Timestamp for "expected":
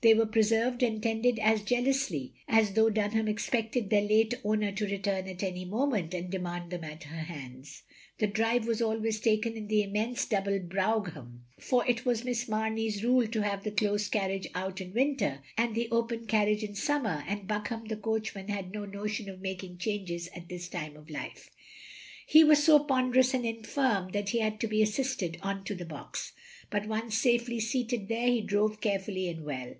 3.28-3.90